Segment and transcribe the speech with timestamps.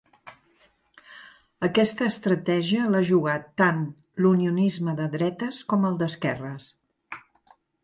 [1.67, 3.85] Aquesta estratègia l’ha jugat tant
[4.25, 6.75] l’unionisme de dretes com el d’esquerres.